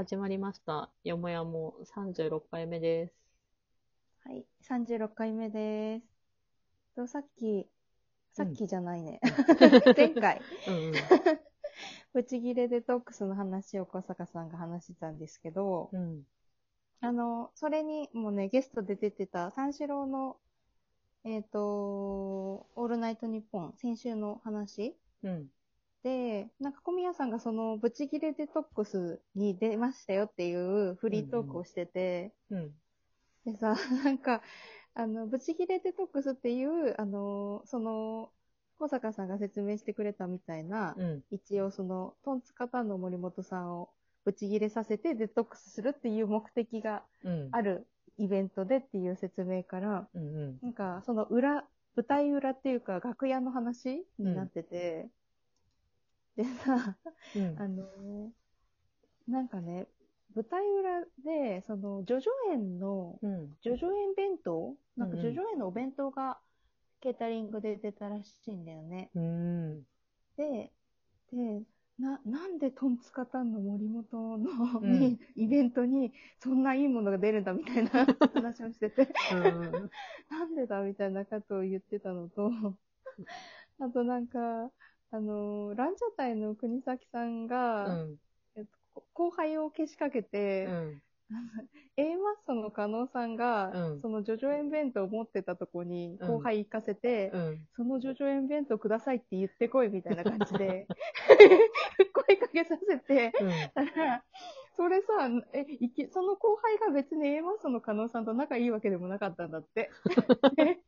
[0.00, 0.88] 始まりました。
[1.04, 3.12] よもやも36回目です。
[4.24, 6.06] はい、36回目です。
[6.96, 7.68] とさっき、
[8.32, 9.20] さっきじゃないね。
[9.94, 10.92] 前回、うんうん。
[12.14, 16.22] ブチギレデトックスの話を小坂さんが話してたんですけど、うん。
[17.02, 20.38] あの、それにもね、ゲストで出てた三四郎の、
[21.24, 25.48] えっ、と、オールナイトニッポン、先週の話うん。
[26.02, 32.70] で、なんか小宮さんがそのブチギレデトックスに出ましたよっていうフリートークをしてて、うん。
[33.44, 34.42] でさ、 なんか、
[34.94, 38.32] あの、ブチギレデトックスっていう、あの、その、
[38.78, 41.24] 小坂さんが説明してくれたみたいな、うん。
[41.30, 43.90] 一応その、トンツカタンの森本さんを
[44.24, 47.48] ブチギレさせてデトックスするっていう目的がうん。
[47.52, 50.58] あるイベントでっていう説明から、うんうん。
[50.62, 55.10] なんか、その裏、舞台裏っていうか、楽屋の話になってて、
[56.36, 56.96] でさ、
[57.34, 58.32] うんあの、
[59.28, 59.86] なんかね、
[60.34, 63.56] 舞台裏で、その、ジョジョ園の、うん。
[63.62, 64.76] ジョジョ園弁当？
[64.96, 66.38] なんかうんうんジョジョ園のお弁当が
[67.00, 69.10] ケータリングで出たらしいんだよね。
[69.14, 69.82] うん。
[70.36, 70.70] で、
[71.32, 71.62] で、
[71.98, 77.90] な、なんでトンツカタンの森本の、うんに、 イベントにそんないいものが出るんだみたいな
[78.32, 79.90] 話をしてて、うん。
[80.30, 82.50] なんでだみたいなことを言ってたのと、
[83.80, 84.70] あとなんか、
[85.12, 88.16] あの、ランジャタイの国崎さんが、うん。
[88.56, 91.02] えっと、後輩をけしかけて、うん。
[91.96, 97.66] A マッソの加納さんが、うんそのジョジョ園弁当を持ってたとこにうん後輩行かせて、うん。
[97.76, 100.86] そのジョジョ園弁当くださいって言ってこいみたいな感じで、
[102.28, 103.32] 声かけさせて、
[104.76, 109.90] それさ、え、いき、その後輩が別に A マッソの加納さんと仲いいわけでもなかったんだって。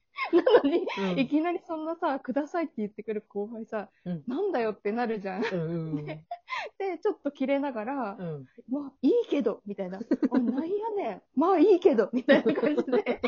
[0.98, 1.18] うん。
[1.18, 5.44] いきなりそんなさ、くださいって言ってくる後輩さ、うんなんだよってなるじゃん。
[5.44, 6.06] うん。
[6.06, 8.46] で、ちょっと切れながら、うん。
[8.70, 9.98] まあ、いいけど、みたいな。
[9.98, 11.22] あ、なんやねん。
[11.34, 13.20] まあ、いいけど、みたいな感じで、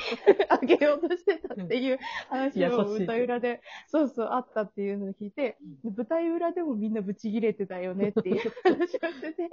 [0.48, 9.48] あげようとしてたっていう話を舞台裏で、そうそう、あったっていうのを聞いて、舞台裏でもみんなブチギレてたよねっていう話をしてて、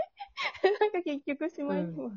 [0.80, 2.12] なんか結局しまいには、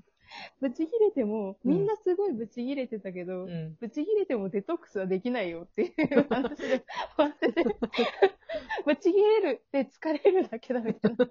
[0.61, 1.97] ブチギレても、みんな
[2.35, 3.77] ブチギレてたけど、うん。
[3.81, 5.93] ブチギレてもデトックスはできないよっていう
[6.29, 6.85] 話で
[7.17, 7.65] 終わってて、
[8.85, 11.27] ブチギレるって疲れるだけだみたいな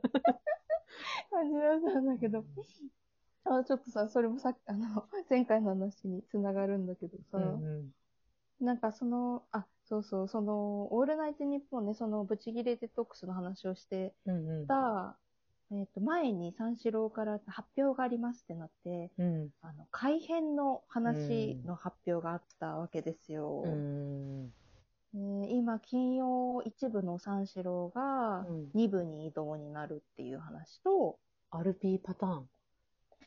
[1.30, 2.44] 感じだったんだけど、
[3.46, 7.94] あちょっとさ、それもさっき、あの、前回の話につながるんだけどさ、うん。
[8.60, 14.68] なんかその、あ、そうそう、その、オールナイトニッポンね、そのブチギレデトックスの話をしてうん。
[14.68, 15.18] た、
[15.76, 19.50] えっ、と、前に三四郎から発表がありますってなって、うん。
[19.62, 23.64] あの、改編の話の発表があったわけですよ。
[23.66, 24.54] うん。
[25.16, 31.18] えー今、金曜一部の三四郎がうん二部に移動になるっていう話と、
[31.50, 32.50] アルピーパターン。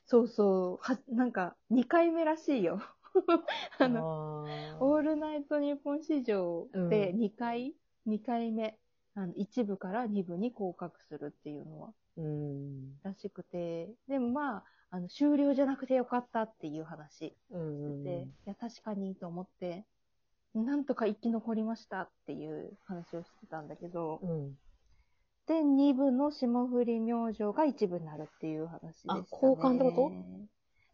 [0.04, 2.80] そうそう、は、なんか、二回目らしいよ。
[3.78, 4.46] あの、の
[4.80, 7.74] オールナイトニッポン史上で2回、
[8.04, 8.78] 二回目、
[9.14, 12.98] あの、一部から二部に降格するっていうのは、うん。
[13.02, 18.04] らしくて、でもまあ、あの、終了じゃなくてよかったっていう話うん。
[18.04, 19.84] で、いや、確かにと思って、
[20.54, 24.58] なんとか生き残りましたっていう話をしてたんだけど、うん。
[25.46, 29.20] で、二部の霜降り明星が一部になるっていう話でした、ね。
[29.30, 30.12] あ交換ってこと？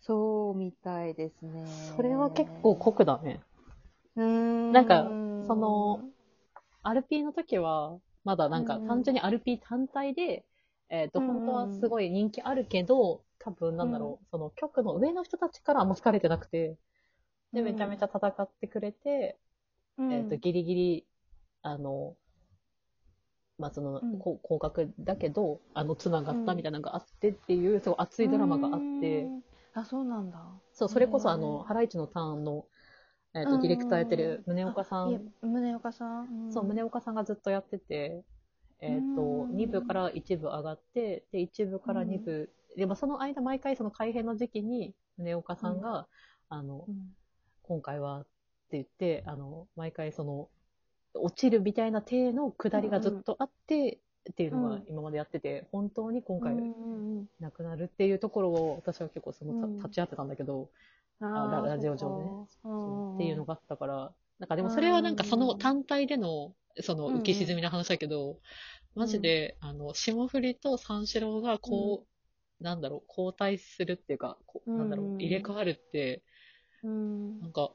[0.01, 1.65] そうみたいですね。
[1.97, 3.41] それは結構酷だね。
[4.17, 4.73] うーん。
[4.73, 5.05] なんか
[5.47, 6.01] その、
[6.83, 10.45] アルピーの時は、まだなんかうん単純にアルピー単体で、
[10.93, 16.77] えっ、と、うん本当はすごい人気あるけど、多分なんだろう、その局の上の人たちからあんま好かれてなくて、
[17.53, 17.65] で、うん。
[17.65, 19.39] めちゃめちゃ戦ってくれて、
[19.97, 21.07] うん、えっ、と、ギリギリ、
[21.63, 22.15] あの、
[23.59, 24.19] まあ、その、うん。
[24.19, 29.43] こう降格だけど、あの、繋がったみたいなのがあってっていう、すごい熱いドラマがあって、うん。
[29.73, 30.39] あ、そうなんだ。
[30.75, 32.67] そう、それこそあうの、んハライチのターンの、
[33.35, 36.49] えっ、と、ディレクターやってる宗岡さん、宗岡さん。
[36.49, 36.53] ん。
[36.53, 38.25] そう、宗岡さんがずっとやってて、
[38.83, 39.57] えっ、と、うん。
[39.57, 46.09] 2部から1部上がって、で、1部から2部、でもその間、毎回その改編の時期に、宗岡さんが、
[46.49, 47.17] あの、うん。
[47.63, 48.29] 今回はって
[48.73, 50.49] 言って、あの、毎回その、
[51.15, 54.01] 落ちるみたいな体の下りがずっとあって、
[54.31, 57.29] っていうのがうん今までやってて、本当に今回うんうんうん。
[57.41, 60.71] なくなるっていうところを、私は結構その、立ち会ってたんだけど、
[61.21, 62.25] あラーラジオ上ね
[63.15, 65.59] っていうのがあったから、なんかでもそれはなんかそのうん。
[65.59, 67.21] 単体での、そのうんうん。
[67.21, 68.39] 浮き沈みの話だけど、
[68.95, 72.05] マジで、あの、霜降りと三四郎がこ
[72.61, 76.23] う、なんだろう、交代するっていうか、こうなんだろう、うん入れ替わるって、
[76.83, 77.73] うんなんか、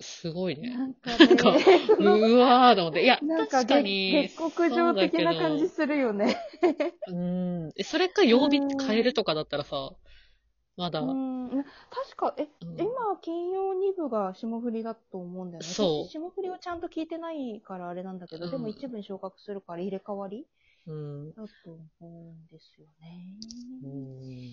[0.00, 0.70] すごいね。
[0.70, 1.64] なんかね、
[1.98, 3.04] うわーと思って。
[3.04, 4.12] いや、なんか確かに。
[4.30, 6.36] 月国上的な感じするよね。
[7.08, 7.72] うん。
[7.76, 9.92] えそれか曜日変えるとかだったらさ、
[10.80, 11.60] まだ、ううん。
[11.60, 11.64] ん。
[11.90, 12.48] 確か、え、
[12.78, 15.68] 今、金曜2部が霜降りだと思うんだよね。
[15.74, 16.04] そう。
[16.06, 18.50] 私霜降りをちゃんと聞いてないからあれなんだけど、うん。
[18.50, 20.46] でも一部に昇格するから入れ替わり
[20.86, 21.30] うん。
[21.34, 23.24] だと思うんですよね。
[23.82, 24.52] うん。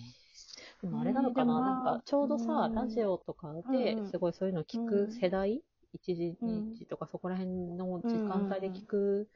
[0.82, 2.74] でもあれなのかな、なんかちょうどさ、うん。
[2.74, 4.06] ラジオとかうんうん。
[4.06, 9.28] ですごいそういうの聞く世代、1時、うん2時とかそこら辺の時間帯で聞く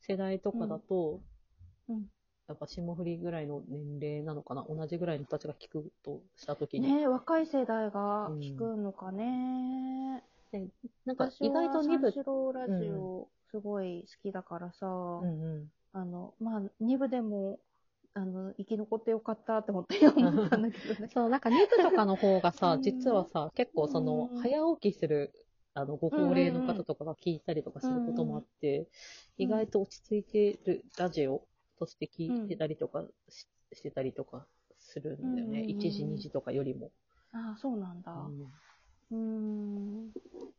[0.00, 1.20] 世代とかだと、
[1.88, 2.06] うん
[2.48, 4.64] やっぱ霜降りぐらいの年齢なのかな？
[4.68, 10.22] 同じぐらいの人たちが聞くとしたときに、ね若い世代が聞くのかね。
[11.04, 15.68] なんか私は意外と2部三四郎ラジオすごい好きだからさ、うんうん。
[15.92, 17.58] あの、まあ、2部でも、
[18.14, 21.08] あの、生き残ってよかったって思って思ったんだけどね。
[21.12, 22.82] そう、なんか2部とかの方がさ、うん。
[22.82, 24.42] 実はさ、結構その、うん。
[24.42, 25.32] 早起きする、
[25.74, 28.86] あの、ご高齢の方とかが聞いたりとかすることもあって、うん。
[29.38, 31.42] 意外と落ち着いてるラジオ
[31.78, 34.46] として聞いてたりとかし,、してたりとか
[34.78, 35.60] するんだよね。
[35.60, 36.90] うんうんうん1時、2時とかよりも。
[37.32, 38.12] ああ、そうなんだ。
[38.12, 38.48] うん
[39.10, 40.12] うーん。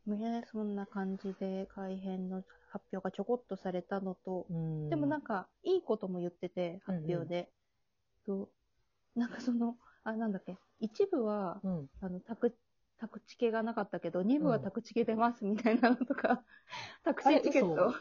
[0.07, 7.49] ね、そんな感じで改編の発表がちょこっとされたのと、うんでもなんか、いいことも言ってて、発表で。
[8.25, 8.49] と
[9.15, 12.55] なんかその、あ、なんだっけ、一部は、うん、あの、タク、
[12.97, 16.43] タクチケがなかったけど、二部はタクチケ出ますみたいなのとか、
[17.03, 17.93] タクシーチケット。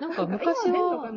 [0.00, 1.12] なんか昔は、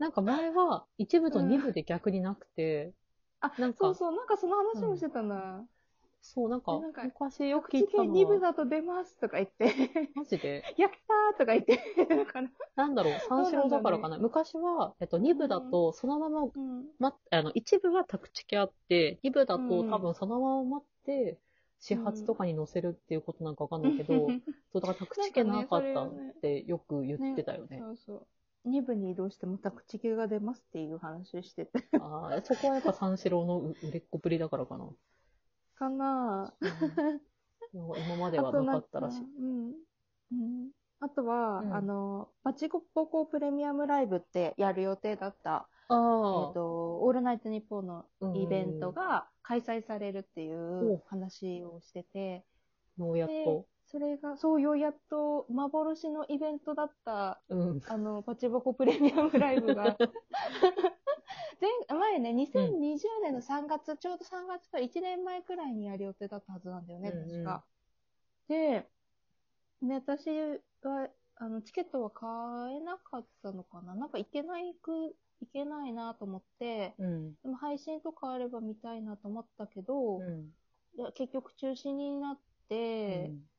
[0.00, 2.92] ななんか前は1部と2部で逆になくて、
[3.40, 3.78] あ、なんか。
[3.78, 5.66] そうそう、なんかその話もしてたな。
[6.22, 9.74] そう、なんかなんか昔よく聞いたの2部は、だと出ますとか言って、
[10.14, 11.80] マジで、 やったーとか言って、
[12.74, 14.18] なんだろう、三四郎だからかな。
[14.18, 16.90] 昔は、えっと、2部だと、そのまま、うん。
[16.98, 19.84] ま、あの、1部はタクチケあって、2部だとうん。
[19.84, 21.38] 多分そのまま待って、
[21.78, 24.36] 始発とかに乗せるっていうことなんかわかんないけど、
[24.72, 27.84] そう、だからタクチケなかったってよく言ってたよね。
[27.84, 28.26] そうそう。
[28.66, 31.72] 2部に移動してもタクチケが出ますっていう話をしてて。
[32.00, 34.88] ああ、そこはやっぱ三四郎の売れっ子ぶりだからかな。
[35.76, 36.52] かな
[37.72, 39.22] 今まではなかったらしい。
[39.22, 39.68] うん。
[39.68, 40.70] うん。
[41.00, 45.96] あとは、うんあの、バチコポコプレミアムライブってやる予定だった、えっ、
[46.52, 48.04] と、オールナイトニッポンの
[48.34, 52.44] イベントが開催されるっていう話をしてて、
[52.98, 53.66] もうやっと。
[53.90, 57.80] それが、そうようやっと幻のイベントだった、うん。
[57.88, 59.96] あの、バチボコプレミアムライブが、
[61.88, 67.64] 前、前ね、2020年の3月、ちょうど3月から1年前くらいにやる予定だったはずなんだよね、うんうん確か。
[68.46, 68.88] で、
[69.82, 70.28] ね、私
[70.82, 72.28] は、あの、チケットは買
[72.76, 73.96] えなかったのかな？
[73.96, 77.34] なんか行けないく、行けないなと思って、うん。
[77.42, 80.54] でも配信とかあれば見たいなと思ったけど、うん。
[80.94, 82.38] いや結局中止になっ
[82.68, 83.50] て、うん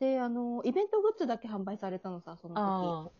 [0.00, 2.54] で、あの、イベントグッズだけ販売されたのさ、その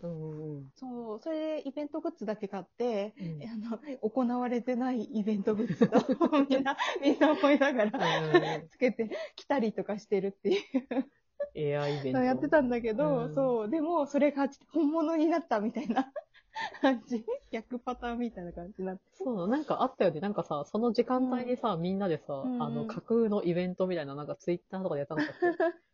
[0.00, 0.06] 時。
[0.06, 3.43] うんうんそう、それでイベントグッズだけ買って、うん。
[3.43, 6.00] あの、行われてないイベントグッズだ
[6.49, 11.11] みんな、みんな思いながら、うんつけてきたりとかしてるっていう
[11.55, 12.21] エアイベント。
[12.21, 16.11] やってたんだけど、うんそう、でも、それが本物になったみたいな
[16.81, 17.26] 感じ。
[17.50, 19.03] 逆パターンみたいな感じになって。
[19.12, 20.21] そう、なんかあったよね。
[20.21, 25.41] なんかさ、その時間帯にさ、みんなでさ、うんうんあの、架空のイベントみたいな、なんかツイッターとかでやったのかって。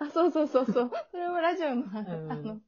[0.00, 0.90] あ、そうそうそうそう。
[1.10, 1.96] それもラジオの、ん
[2.28, 2.60] あの、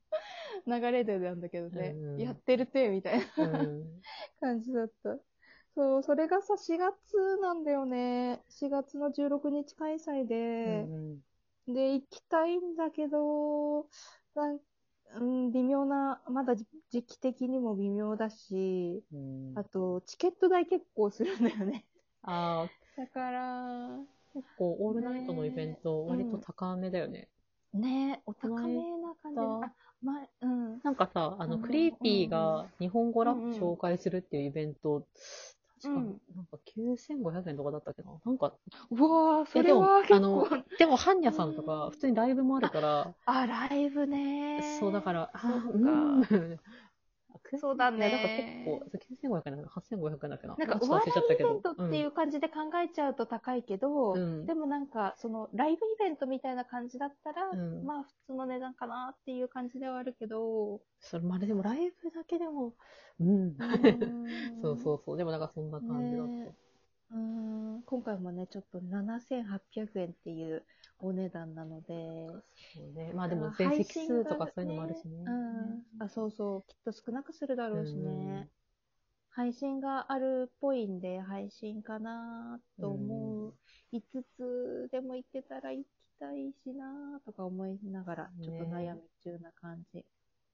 [0.66, 4.04] 流れでなんだけどね、うんやってるて、みたいなうん。
[4.40, 5.18] 感じだった。
[5.74, 8.42] そう、それがさ、4月なんだよね。
[8.48, 10.26] 4月の16日開催
[10.64, 11.22] うで、ん
[11.68, 13.88] で、行きたいんだけど、
[14.34, 14.60] なん
[15.16, 19.56] うん、微妙な、まだ時時期的にも微妙だし、うん。
[19.56, 21.86] あと、チケット代結構するんだよね。
[22.22, 23.98] ああ、だから、
[24.34, 27.28] 結構オールナイトのイベント、ね割と高めだよね。
[27.74, 29.38] ねお高めな感じ。
[29.40, 30.80] あ、前、うん。
[30.82, 31.62] なんかさ、あの、うん。
[31.62, 35.06] クリーピーが日本語ラップ紹介するっていうイベント、
[35.82, 36.20] 確か、うん。
[36.36, 38.10] なんか9500円とかだったっけな？
[38.24, 38.52] なんか、
[38.90, 40.48] うわー、そえでもれは結あの構。
[40.78, 45.68] でも、ハンニャさんとか、普通にライブもあるから、あ、ライブねそう、だから、あそっか。
[45.72, 46.60] ーうん。
[47.56, 50.56] そうだいやなんかね結構、9500円だっけな、8500円だっけな。
[50.58, 51.84] なんか、お笑いイベントど。
[51.86, 62.74] っていう感じで考えちゃうと高いけど、うんでもなんか、その、ライブイベントみたいな感じだったら、うんまあ、普通の値段かなっていう感じではあるけど、それ、まあ、でもライブだけでも、
[63.20, 63.56] うん。
[64.62, 65.16] そううそうそう。
[65.16, 66.32] でもなんかそんな感じだった。
[66.32, 67.16] ねー
[67.78, 70.64] ん今回もね、ちょっと7800円っていう
[70.98, 71.94] お値段なので、
[72.74, 73.12] そうね。
[73.14, 75.16] まあでも全席数とかそういうのもあるしね。
[75.26, 75.82] うん。
[76.00, 76.62] あ、そうそう。
[76.68, 78.48] きっと少なくするだろうしうんね。
[79.30, 83.54] 配信があるっぽいんで、配信かなと思う。
[83.92, 85.88] 5つでも行けたら行き
[86.18, 90.04] たいしなとか思いながら、ちょっと悩み中な感じ。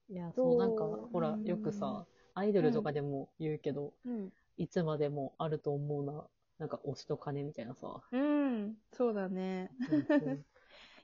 [0.08, 4.30] いや、そう、なんか、ほら、よくさ、アイドルとかでも言うけど、うん。
[4.56, 6.26] いつまでもあると思うな。
[6.58, 8.00] なんか推しと金みたいなさ。
[8.12, 8.74] うん。
[8.92, 9.70] そうだね。
[9.90, 10.44] うん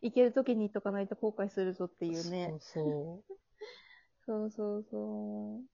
[0.02, 2.48] 行けるときに行っとかないと後悔するぞっていうね。
[2.48, 2.60] そう
[4.26, 5.64] そうそうそう。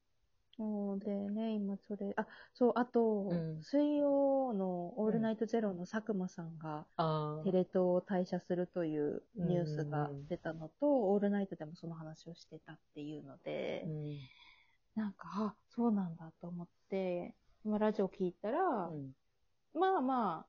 [0.56, 13.88] そうでね、今それ、あ、そう、あと、うん水曜のオールナイトゼロの佐久間さんが、あテレ東を退社するというニュースが出たのと、オールナイトでもその話をしてたっていうので、あ。
[13.88, 14.18] うん。
[14.94, 19.12] なんか、あ、そうなんだと思って、今ラジオ聞いたら、うん
[19.78, 20.46] まあま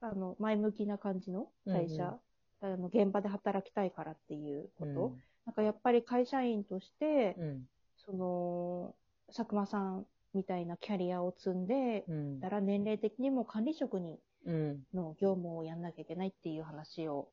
[0.00, 2.18] あ、あの、前向きな感じの退社、
[2.60, 7.68] あの現場で働きたいからっていうこと、なんかやっぱり会社員として、うん。
[7.96, 8.94] その、
[9.28, 12.40] 佐久間さんみたいなキャリアを積んで、うん。
[12.40, 14.82] たら年齢的にも管理職にうん。
[14.94, 17.28] の業務をやんなきゃいけないっていう話を、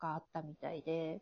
[0.00, 1.20] があったみたいで、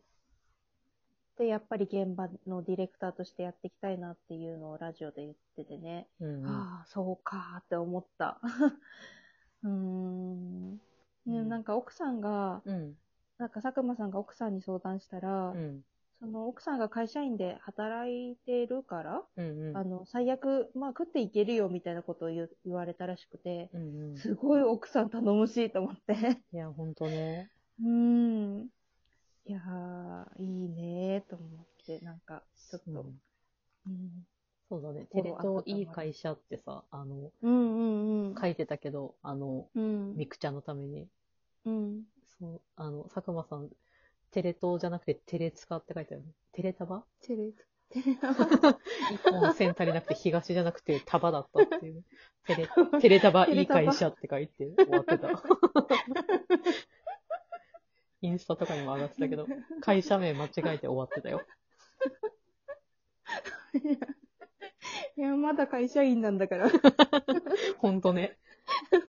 [1.37, 6.45] で、やっぱり現場のディレクターとしてやっていきたいなっていうのをラジオで言っててね、うん。
[6.45, 8.39] ああ、そうかーって思った。
[9.65, 10.71] うーん。
[10.73, 10.79] ね、
[11.25, 12.95] うんなんか奥さんが、うん。
[13.37, 15.81] なんか佐久間さんが奥さんに相談したら、うん。
[16.19, 19.69] その奥さんが会社員で働いてるから、うん。
[19.69, 19.77] うん。
[19.77, 24.11] あの、最悪、まあ食っていけるよみたいなことを言われたらしくて、うん。
[24.11, 24.17] うん。
[24.17, 26.41] すごい奥さん頼もしいと思って。
[26.53, 27.49] いや、ほんとね。
[27.81, 28.69] うーん。
[29.47, 33.07] いやー、いいねーと思って、なんか、ちょっと、うん
[33.87, 34.27] うん。
[34.67, 35.05] そうだね。
[35.11, 38.35] テレ東いい会社ってさ、あの、うんうんうん。
[38.39, 40.15] 書いてたけど、あの、うん。
[40.15, 41.07] ミクちゃんのために。
[41.65, 42.03] うん。
[42.39, 43.69] そう、あの、佐久間さん、
[44.31, 46.31] テレ東じゃなくてテレツカって書いてあるね。
[46.51, 47.03] テレタバ？
[47.21, 47.51] テレ、
[47.89, 52.03] テレ、一本線足りなくて東じゃなくて束だったっていう。
[52.47, 52.67] テレ、
[52.99, 55.29] テレタバいい会社って書いて終わってた。
[58.21, 59.47] インスタとかにも上がってたけど、
[59.81, 61.45] 会社名間違えて終わってたよ。
[65.17, 66.69] いや、まだ会社員なんだから。
[67.77, 68.37] ほんとね。